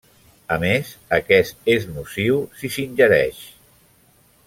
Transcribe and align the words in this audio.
A 0.53 0.55
més, 0.63 0.93
aquest 1.17 1.71
és 1.75 1.87
nociu 1.91 2.43
si 2.63 2.73
s'ingereix. 2.79 3.47